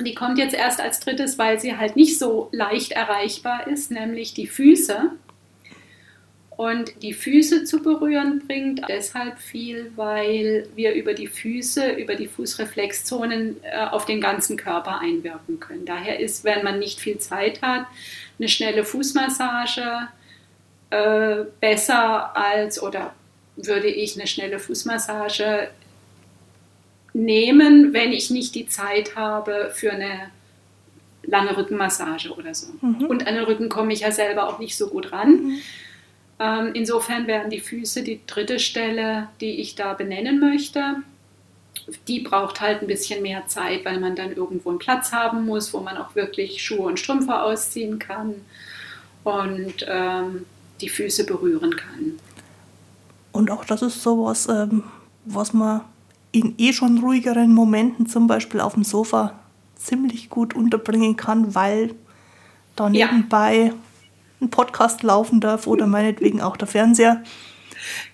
[0.00, 4.34] Die kommt jetzt erst als drittes, weil sie halt nicht so leicht erreichbar ist, nämlich
[4.34, 5.12] die Füße.
[6.62, 12.28] Und die Füße zu berühren bringt deshalb viel, weil wir über die Füße, über die
[12.28, 15.86] Fußreflexzonen äh, auf den ganzen Körper einwirken können.
[15.86, 17.86] Daher ist, wenn man nicht viel Zeit hat,
[18.38, 20.06] eine schnelle Fußmassage
[20.90, 23.12] äh, besser als oder
[23.56, 25.68] würde ich eine schnelle Fußmassage
[27.12, 30.30] nehmen, wenn ich nicht die Zeit habe für eine
[31.24, 32.68] lange Rückenmassage oder so.
[32.80, 33.06] Mhm.
[33.06, 35.30] Und an den Rücken komme ich ja selber auch nicht so gut ran.
[35.30, 35.58] Mhm.
[36.42, 40.96] Ähm, insofern wären die Füße die dritte Stelle, die ich da benennen möchte.
[42.08, 45.72] Die braucht halt ein bisschen mehr Zeit, weil man dann irgendwo einen Platz haben muss,
[45.72, 48.34] wo man auch wirklich Schuhe und Strümpfe ausziehen kann
[49.22, 50.44] und ähm,
[50.80, 52.18] die Füße berühren kann.
[53.30, 54.82] Und auch das ist sowas, ähm,
[55.24, 55.82] was man
[56.32, 59.38] in eh schon ruhigeren Momenten, zum Beispiel auf dem Sofa,
[59.76, 61.94] ziemlich gut unterbringen kann, weil
[62.74, 63.74] da nebenbei ja.
[64.42, 67.22] Ein Podcast laufen darf oder meinetwegen auch der Fernseher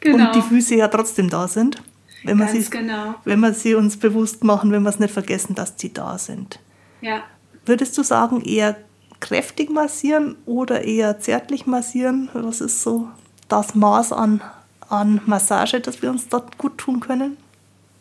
[0.01, 0.27] genau.
[0.27, 1.83] und die Füße ja trotzdem da sind.
[2.25, 3.15] Wenn wir, sie, genau.
[3.25, 6.59] wenn wir sie uns bewusst machen, wenn wir es nicht vergessen, dass sie da sind.
[7.01, 7.23] Ja.
[7.65, 8.77] Würdest du sagen, eher
[9.21, 12.29] kräftig massieren oder eher zärtlich massieren?
[12.33, 13.09] Was ist so
[13.49, 14.41] das Maß an,
[14.89, 17.37] an Massage, das wir uns dort gut tun können?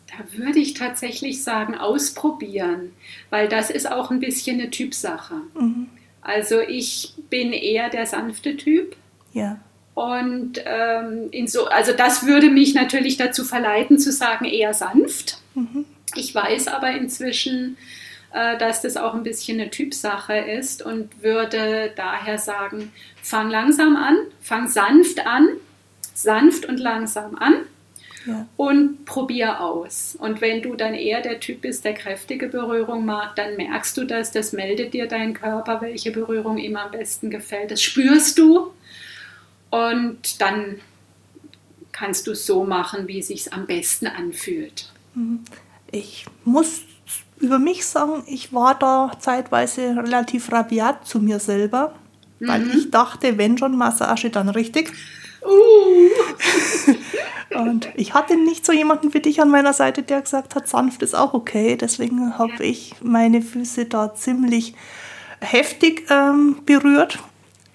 [0.08, 2.92] Da würde ich tatsächlich sagen, ausprobieren,
[3.30, 5.34] weil das ist auch ein bisschen eine Typsache.
[5.58, 5.88] Mhm.
[6.28, 8.94] Also ich bin eher der sanfte Typ.
[9.32, 9.58] Ja.
[9.94, 15.38] Und ähm, so, also das würde mich natürlich dazu verleiten zu sagen, eher sanft.
[15.54, 15.86] Mhm.
[16.14, 17.78] Ich weiß aber inzwischen,
[18.34, 23.96] äh, dass das auch ein bisschen eine Typsache ist und würde daher sagen, fang langsam
[23.96, 25.48] an, fang sanft an,
[26.12, 27.54] sanft und langsam an
[28.56, 30.16] und probier aus.
[30.18, 34.04] Und wenn du dann eher der Typ bist, der kräftige Berührung mag, dann merkst du
[34.04, 37.70] das, das meldet dir dein Körper, welche Berührung ihm am besten gefällt.
[37.70, 38.72] Das spürst du
[39.70, 40.80] und dann
[41.92, 44.90] kannst du es so machen, wie es sich am besten anfühlt.
[45.14, 45.40] Mhm.
[45.90, 46.82] Ich muss
[47.40, 51.94] über mich sagen, ich war da zeitweise relativ rabiat zu mir selber,
[52.40, 52.72] weil mhm.
[52.76, 54.92] ich dachte, wenn schon Massage, dann richtig.
[55.44, 56.08] Uh.
[57.54, 61.02] Und ich hatte nicht so jemanden wie dich an meiner Seite, der gesagt hat, sanft
[61.02, 61.76] ist auch okay.
[61.76, 64.74] Deswegen habe ich meine Füße da ziemlich
[65.40, 67.18] heftig ähm, berührt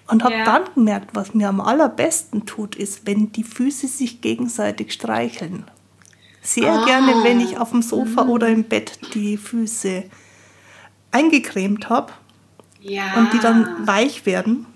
[0.08, 0.44] und habe ja.
[0.44, 5.64] dann gemerkt, was mir am allerbesten tut, ist, wenn die Füße sich gegenseitig streicheln.
[6.42, 6.84] Sehr ah.
[6.84, 8.30] gerne, wenn ich auf dem Sofa mhm.
[8.30, 10.04] oder im Bett die Füße
[11.10, 12.12] eingecremt habe
[12.80, 13.14] ja.
[13.16, 14.66] und die dann weich werden.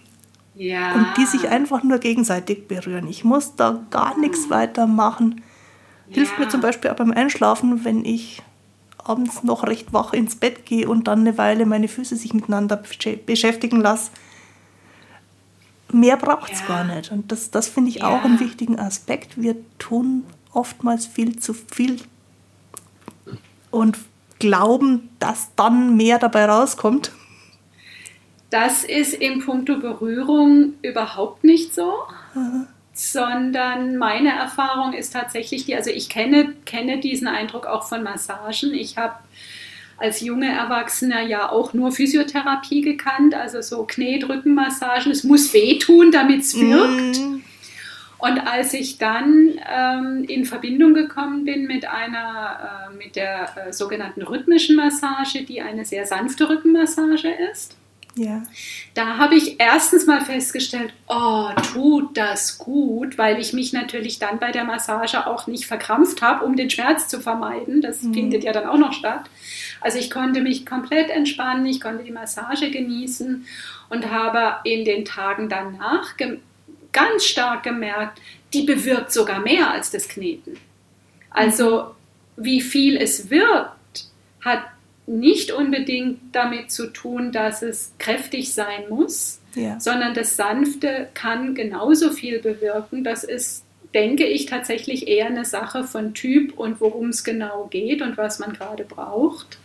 [0.59, 0.95] Ja.
[0.95, 3.07] Und die sich einfach nur gegenseitig berühren.
[3.09, 4.23] Ich muss da gar mhm.
[4.23, 5.43] nichts weiter machen.
[6.11, 6.45] Hilft ja.
[6.45, 8.43] mir zum Beispiel auch beim Einschlafen, wenn ich
[8.99, 12.83] abends noch recht wach ins Bett gehe und dann eine Weile meine Füße sich miteinander
[13.25, 14.11] beschäftigen lasse.
[15.93, 16.67] Mehr braucht es ja.
[16.67, 17.13] gar nicht.
[17.13, 18.09] Und das, das finde ich ja.
[18.09, 19.41] auch einen wichtigen Aspekt.
[19.41, 22.01] Wir tun oftmals viel zu viel
[23.71, 23.97] und
[24.41, 27.13] glauben, dass dann mehr dabei rauskommt.
[28.51, 31.93] Das ist in puncto Berührung überhaupt nicht so.
[32.35, 32.67] Mhm.
[32.93, 38.75] Sondern meine Erfahrung ist tatsächlich die, also ich kenne, kenne diesen Eindruck auch von Massagen.
[38.75, 39.15] Ich habe
[39.99, 45.13] als junge Erwachsener ja auch nur Physiotherapie gekannt, also so Knetrückenmassagen.
[45.13, 47.21] Es muss wehtun, damit es wirkt.
[47.21, 47.43] Mm.
[48.19, 53.73] Und als ich dann ähm, in Verbindung gekommen bin mit einer, äh, mit der äh,
[53.73, 57.78] sogenannten rhythmischen Massage, die eine sehr sanfte Rückenmassage ist,
[58.19, 58.43] ja.
[58.95, 64.39] Da habe ich erstens mal festgestellt, oh, tut das gut, weil ich mich natürlich dann
[64.39, 67.81] bei der Massage auch nicht verkrampft habe, um den Schmerz zu vermeiden.
[67.81, 68.15] Das mhm.
[68.15, 69.25] findet ja dann auch noch statt.
[69.81, 73.47] Also ich konnte mich komplett entspannen, ich konnte die Massage genießen
[73.89, 76.15] und habe in den Tagen danach
[76.93, 78.21] ganz stark gemerkt,
[78.53, 80.59] die bewirkt sogar mehr als das Kneten.
[81.31, 81.95] Also
[82.37, 84.07] wie viel es wirkt,
[84.41, 84.63] hat
[85.09, 89.81] nicht unbedingt damit zu tun, dass es kräftig sein muss, ja.
[89.81, 93.05] sondern das Sanfte kann genauso viel bewirken.
[93.05, 98.03] Das ist, denke ich, tatsächlich eher eine Sache von Typ und worum es genau geht
[98.03, 99.59] und was man gerade braucht.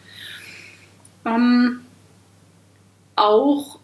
[1.26, 1.82] Ähm,
[3.16, 3.80] auch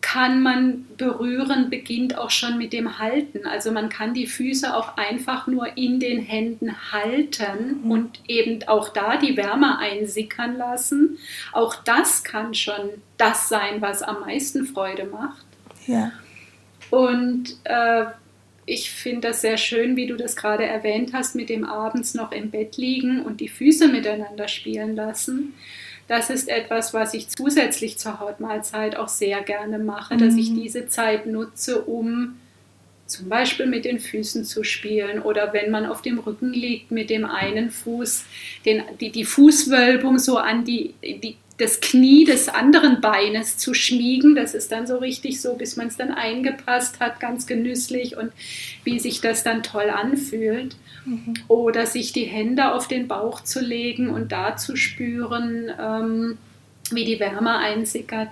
[0.00, 3.46] kann man berühren, beginnt auch schon mit dem Halten.
[3.46, 7.90] Also man kann die Füße auch einfach nur in den Händen halten mhm.
[7.90, 11.18] und eben auch da die Wärme einsickern lassen.
[11.52, 15.44] Auch das kann schon das sein, was am meisten Freude macht.
[15.86, 16.12] Ja.
[16.90, 18.04] Und äh,
[18.66, 22.32] ich finde das sehr schön, wie du das gerade erwähnt hast, mit dem abends noch
[22.32, 25.54] im Bett liegen und die Füße miteinander spielen lassen
[26.08, 30.18] das ist etwas, was ich zusätzlich zur Hautmahlzeit auch sehr gerne mache, mhm.
[30.18, 30.62] dass ich mhm.
[30.62, 32.40] diese Zeit nutze, um
[33.06, 37.10] zum Beispiel mit den Füßen zu spielen oder wenn man auf dem Rücken liegt, mit
[37.10, 38.24] dem einen Fuß
[38.64, 44.34] den, die, die Fußwölbung so an die, die, das Knie des anderen Beines zu schmiegen.
[44.34, 48.32] Das ist dann so richtig so, bis man es dann eingepasst hat, ganz genüsslich und
[48.84, 50.76] wie sich das dann toll anfühlt.
[51.04, 51.34] Mhm.
[51.48, 56.38] Oder sich die Hände auf den Bauch zu legen und da zu spüren, ähm,
[56.92, 58.28] wie die Wärme einsickert.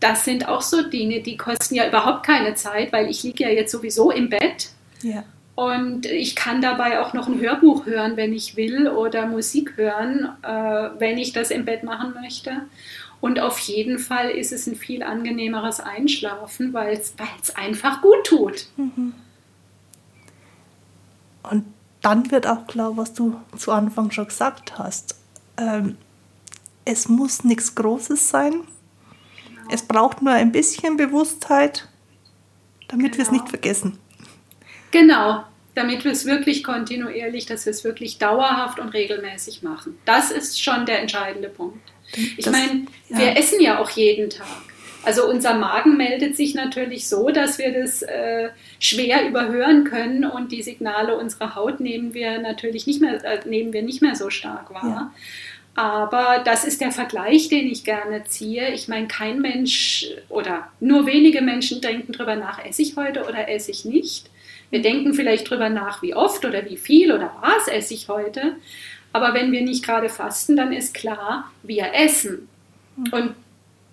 [0.00, 3.50] Das sind auch so Dinge, die kosten ja überhaupt keine Zeit, weil ich liege ja
[3.50, 4.70] jetzt sowieso im Bett.
[5.02, 5.24] Ja.
[5.58, 10.28] Und ich kann dabei auch noch ein Hörbuch hören, wenn ich will, oder Musik hören,
[10.44, 12.62] äh, wenn ich das im Bett machen möchte.
[13.20, 17.12] Und auf jeden Fall ist es ein viel angenehmeres Einschlafen, weil es
[17.56, 18.66] einfach gut tut.
[18.76, 19.14] Mhm.
[21.42, 21.64] Und
[22.02, 25.16] dann wird auch klar, was du zu Anfang schon gesagt hast.
[25.56, 25.96] Ähm,
[26.84, 28.52] es muss nichts Großes sein.
[28.52, 29.60] Genau.
[29.72, 31.88] Es braucht nur ein bisschen Bewusstheit,
[32.86, 33.16] damit genau.
[33.16, 33.98] wir es nicht vergessen.
[34.90, 39.98] Genau, damit wir es wirklich kontinuierlich, dass wir es wirklich dauerhaft und regelmäßig machen.
[40.04, 41.92] Das ist schon der entscheidende Punkt.
[42.36, 43.18] Ich meine, ja.
[43.18, 44.46] wir essen ja auch jeden Tag.
[45.04, 50.50] Also unser Magen meldet sich natürlich so, dass wir das äh, schwer überhören können und
[50.52, 54.28] die Signale unserer Haut nehmen wir natürlich nicht mehr, äh, nehmen wir nicht mehr so
[54.28, 54.84] stark wahr.
[54.84, 55.12] Ja.
[55.74, 58.74] Aber das ist der Vergleich, den ich gerne ziehe.
[58.74, 63.48] Ich meine, kein Mensch oder nur wenige Menschen denken darüber nach, esse ich heute oder
[63.48, 64.28] esse ich nicht.
[64.70, 68.56] Wir denken vielleicht darüber nach, wie oft oder wie viel oder was esse ich heute.
[69.12, 72.48] Aber wenn wir nicht gerade fasten, dann ist klar, wir essen.
[72.96, 73.12] Mhm.
[73.12, 73.34] Und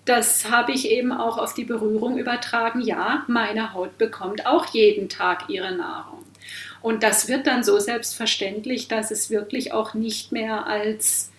[0.04, 2.80] das habe ich eben auch auf die Berührung übertragen.
[2.80, 6.24] Ja, meine Haut bekommt auch jeden Tag ihre Nahrung.
[6.82, 11.30] Und das wird dann so selbstverständlich, dass es wirklich auch nicht mehr als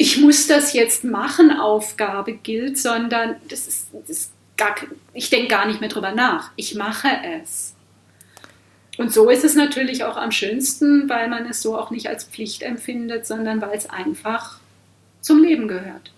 [0.00, 4.74] ich muss das jetzt machen Aufgabe gilt, sondern das ist, das ist gar,
[5.12, 6.52] ich denke gar nicht mehr drüber nach.
[6.56, 7.08] Ich mache
[7.42, 7.74] es.
[9.00, 12.24] Und so ist es natürlich auch am schönsten, weil man es so auch nicht als
[12.24, 14.58] Pflicht empfindet, sondern weil es einfach
[15.22, 16.12] zum Leben gehört.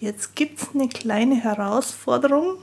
[0.00, 2.56] Jetzt gibt es eine kleine Herausforderung,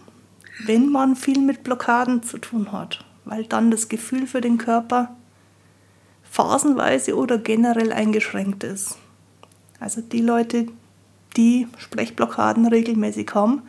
[0.66, 5.16] wenn man viel mit Blockaden zu tun hat, weil dann das Gefühl für den Körper
[6.24, 8.98] phasenweise oder generell eingeschränkt ist.
[9.80, 10.66] Also die Leute,
[11.38, 13.62] die Sprechblockaden regelmäßig haben,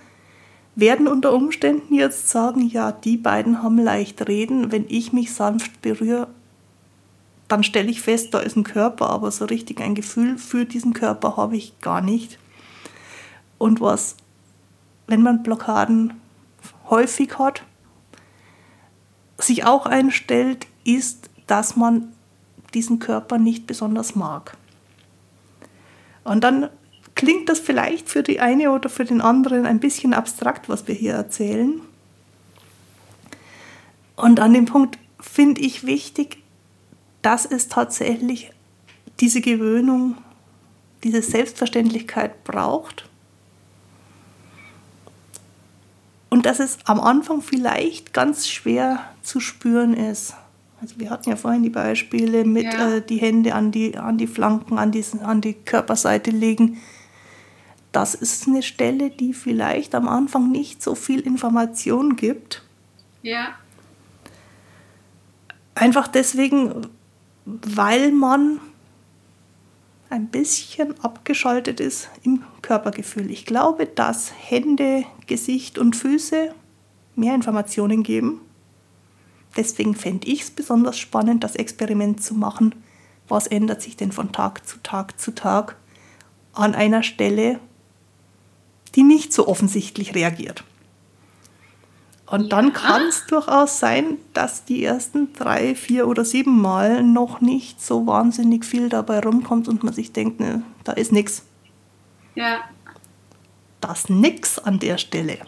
[0.74, 5.82] werden unter Umständen jetzt sagen, ja, die beiden haben leicht reden, wenn ich mich sanft
[5.82, 6.28] berühre,
[7.48, 10.94] dann stelle ich fest, da ist ein Körper, aber so richtig ein Gefühl für diesen
[10.94, 12.38] Körper habe ich gar nicht.
[13.58, 14.16] Und was,
[15.06, 16.14] wenn man Blockaden
[16.88, 17.62] häufig hat,
[19.36, 22.12] sich auch einstellt, ist, dass man
[22.72, 24.56] diesen Körper nicht besonders mag.
[26.24, 26.70] Und dann
[27.14, 30.94] klingt das vielleicht für die eine oder für den anderen ein bisschen abstrakt, was wir
[30.94, 31.80] hier erzählen.
[34.16, 36.38] Und an dem Punkt finde ich wichtig,
[37.22, 38.50] dass es tatsächlich
[39.20, 40.16] diese Gewöhnung,
[41.04, 43.08] diese Selbstverständlichkeit braucht
[46.32, 50.32] Und dass es am Anfang vielleicht ganz schwer zu spüren ist.
[50.80, 52.94] Also wir hatten ja vorhin die Beispiele mit ja.
[52.94, 56.78] äh, die Hände an die, an die Flanken, an die, an die Körperseite legen.
[57.92, 62.62] Das ist eine Stelle, die vielleicht am Anfang nicht so viel Information gibt.
[63.22, 63.54] Ja.
[65.74, 66.88] Einfach deswegen,
[67.44, 68.60] weil man
[70.10, 73.30] ein bisschen abgeschaltet ist im Körpergefühl.
[73.30, 76.54] Ich glaube, dass Hände, Gesicht und Füße
[77.14, 78.40] mehr Informationen geben.
[79.56, 82.74] Deswegen fände ich es besonders spannend, das Experiment zu machen.
[83.28, 85.76] Was ändert sich denn von Tag zu Tag zu Tag
[86.52, 87.60] an einer Stelle,
[88.94, 90.64] die nicht so offensichtlich reagiert?
[92.26, 92.48] Und ja.
[92.48, 97.82] dann kann es durchaus sein, dass die ersten drei, vier oder sieben Mal noch nicht
[97.82, 101.44] so wahnsinnig viel dabei rumkommt und man sich denkt, ne, da ist nichts.
[102.34, 102.60] Ja.
[103.82, 105.38] Das Nix an der Stelle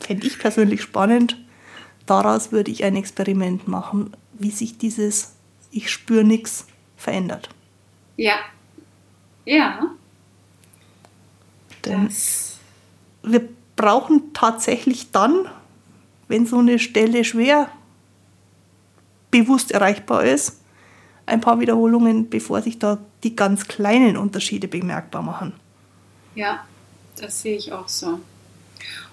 [0.00, 1.38] fände ich persönlich spannend.
[2.06, 5.36] Daraus würde ich ein Experiment machen, wie sich dieses
[5.70, 7.50] Ich spüre nichts verändert.
[8.16, 8.34] Ja.
[9.44, 9.92] Ja.
[11.84, 12.58] Denn das.
[13.22, 15.48] Wir brauchen tatsächlich dann
[16.32, 17.68] wenn so eine Stelle schwer
[19.30, 20.62] bewusst erreichbar ist,
[21.26, 25.52] ein paar Wiederholungen, bevor sich da die ganz kleinen Unterschiede bemerkbar machen.
[26.34, 26.66] Ja,
[27.20, 28.18] das sehe ich auch so.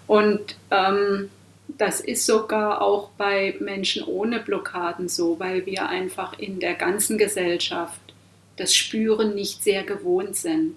[0.07, 1.29] Und ähm,
[1.67, 7.17] das ist sogar auch bei Menschen ohne Blockaden so, weil wir einfach in der ganzen
[7.17, 7.99] Gesellschaft
[8.55, 10.75] das Spüren nicht sehr gewohnt sind.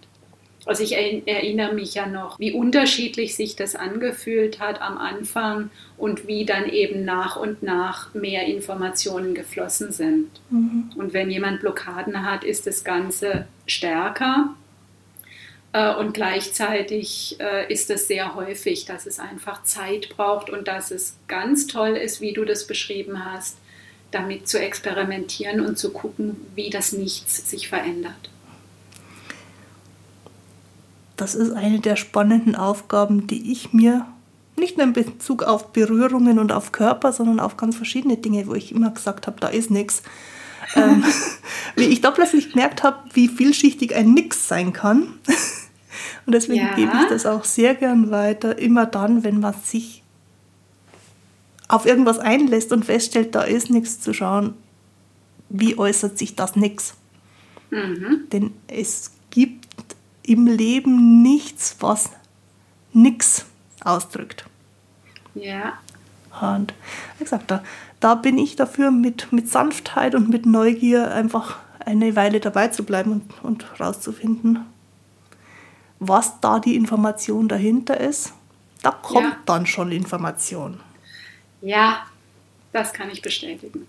[0.64, 6.28] Also ich erinnere mich ja noch, wie unterschiedlich sich das angefühlt hat am Anfang und
[6.28, 10.28] wie dann eben nach und nach mehr Informationen geflossen sind.
[10.50, 10.92] Mhm.
[10.94, 14.54] Und wenn jemand Blockaden hat, ist das Ganze stärker.
[15.72, 20.92] Äh, und gleichzeitig äh, ist es sehr häufig, dass es einfach Zeit braucht und dass
[20.92, 23.58] es ganz toll ist, wie du das beschrieben hast,
[24.12, 28.31] damit zu experimentieren und zu gucken, wie das Nichts sich verändert
[31.22, 34.06] das ist eine der spannenden Aufgaben, die ich mir
[34.56, 38.54] nicht nur in Bezug auf Berührungen und auf Körper, sondern auf ganz verschiedene Dinge, wo
[38.54, 40.02] ich immer gesagt habe, da ist nichts.
[40.74, 41.04] Ähm,
[41.76, 45.18] wie ich da plötzlich gemerkt habe, wie vielschichtig ein Nix sein kann.
[46.24, 46.74] Und deswegen ja.
[46.74, 50.02] gebe ich das auch sehr gern weiter, immer dann, wenn man sich
[51.68, 54.54] auf irgendwas einlässt und feststellt, da ist nichts zu schauen,
[55.50, 56.94] wie äußert sich das Nix.
[57.70, 58.28] Mhm.
[58.32, 59.71] Denn es gibt
[60.22, 62.10] im Leben nichts, was
[62.92, 63.46] nichts
[63.84, 64.46] ausdrückt.
[65.34, 65.78] Ja.
[66.40, 66.74] Und
[67.18, 67.62] wie gesagt, da,
[68.00, 72.84] da bin ich dafür, mit, mit Sanftheit und mit Neugier einfach eine Weile dabei zu
[72.84, 74.66] bleiben und, und rauszufinden,
[75.98, 78.32] was da die Information dahinter ist.
[78.82, 79.36] Da kommt ja.
[79.46, 80.80] dann schon Information.
[81.60, 82.06] Ja,
[82.72, 83.86] das kann ich bestätigen.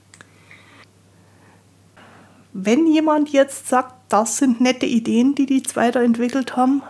[2.53, 6.84] Wenn jemand jetzt sagt, das sind nette Ideen, die die zwei da entwickelt haben,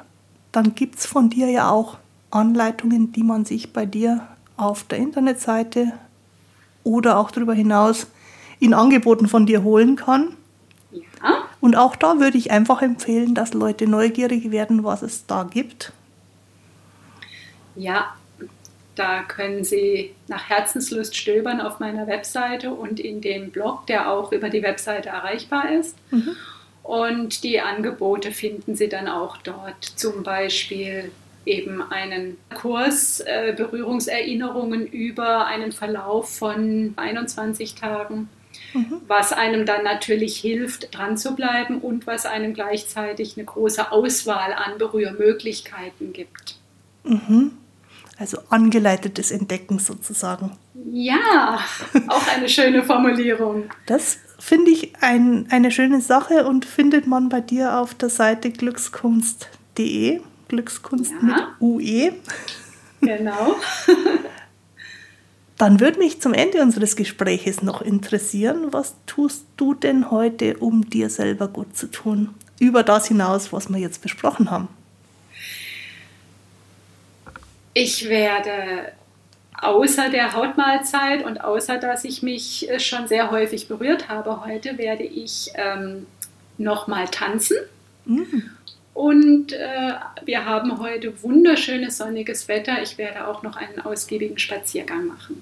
[0.51, 1.97] dann gibt es von dir ja auch
[2.31, 5.93] Anleitungen, die man sich bei dir auf der Internetseite
[6.83, 8.07] oder auch darüber hinaus
[8.59, 10.35] in Angeboten von dir holen kann.
[10.91, 11.45] Ja.
[11.61, 15.93] Und auch da würde ich einfach empfehlen, dass Leute neugierig werden, was es da gibt.
[17.77, 18.13] Ja,
[18.95, 24.33] da können Sie nach Herzenslust stöbern auf meiner Webseite und in dem Blog, der auch
[24.33, 25.95] über die Webseite erreichbar ist.
[26.11, 26.35] Mhm.
[26.83, 31.11] Und die Angebote finden Sie dann auch dort, zum Beispiel
[31.45, 38.29] eben einen Kurs äh, Berührungserinnerungen über einen Verlauf von 21 Tagen,
[38.73, 39.01] mhm.
[39.07, 44.53] was einem dann natürlich hilft, dran zu bleiben und was einem gleichzeitig eine große Auswahl
[44.53, 46.57] an Berührmöglichkeiten gibt.
[47.03, 47.53] Mhm.
[48.17, 50.51] Also angeleitetes Entdecken sozusagen.
[50.91, 51.59] Ja,
[52.07, 53.69] auch eine schöne Formulierung.
[53.85, 58.51] Das finde ich ein, eine schöne Sache und findet man bei dir auf der Seite
[58.51, 60.19] glückskunst.de.
[60.49, 61.21] Glückskunst ja.
[61.21, 62.11] mit UE.
[62.99, 63.55] Genau.
[65.57, 70.89] Dann würde mich zum Ende unseres Gespräches noch interessieren, was tust du denn heute, um
[70.89, 72.33] dir selber gut zu tun?
[72.59, 74.67] Über das hinaus, was wir jetzt besprochen haben.
[77.73, 78.91] Ich werde
[79.63, 84.77] außer der Hautmahlzeit und außer dass ich mich äh, schon sehr häufig berührt habe heute,
[84.77, 86.05] werde ich ähm,
[86.57, 87.57] nochmal tanzen.
[88.05, 88.49] Mhm.
[88.93, 89.93] Und äh,
[90.23, 92.81] wir haben heute wunderschönes sonniges Wetter.
[92.83, 95.41] Ich werde auch noch einen ausgiebigen Spaziergang machen.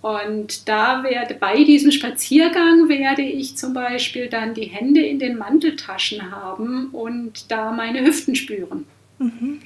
[0.00, 5.36] Und da werde, bei diesem Spaziergang werde ich zum Beispiel dann die Hände in den
[5.36, 8.86] Manteltaschen haben und da meine Hüften spüren.
[9.18, 9.60] Mhm.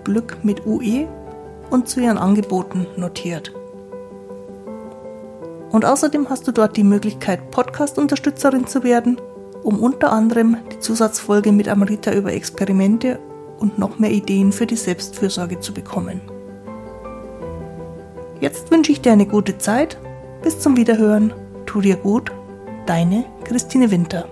[0.03, 1.07] Glück mit UE
[1.71, 3.53] und zu ihren Angeboten notiert.
[5.71, 9.21] Und außerdem hast du dort die Möglichkeit, Podcast-Unterstützerin zu werden,
[9.63, 13.21] um unter anderem die Zusatzfolge mit Amrita über Experimente
[13.61, 16.21] und noch mehr Ideen für die Selbstfürsorge zu bekommen.
[18.41, 19.99] Jetzt wünsche ich dir eine gute Zeit.
[20.43, 21.33] Bis zum Wiederhören.
[21.65, 22.31] Tu dir gut.
[22.87, 24.29] Deine Christine Winter.